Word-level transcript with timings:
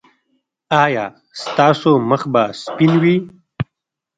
ایا 0.83 1.05
ستاسو 1.41 1.91
مخ 2.09 2.21
به 2.33 2.43
سپین 2.63 2.93
وي؟ 3.03 3.15